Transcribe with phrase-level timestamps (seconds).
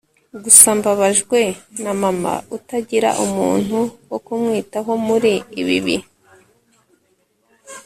[0.43, 1.39] gusa mbabajwe
[1.83, 6.05] na mama utagira umuntu wo kumwitaho muri ibi bihe